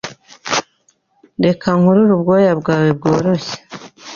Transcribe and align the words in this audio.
Reka 1.45 1.67
nkurure 1.79 2.11
ubwoya 2.17 2.53
bwawe 2.61 2.89
bworoshye 2.97 3.57